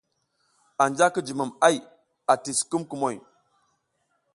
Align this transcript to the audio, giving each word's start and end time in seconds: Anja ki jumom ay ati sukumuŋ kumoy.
Anja 0.83 1.05
ki 1.13 1.21
jumom 1.27 1.51
ay 1.67 1.75
ati 2.33 2.51
sukumuŋ 2.57 2.83
kumoy. 2.89 3.17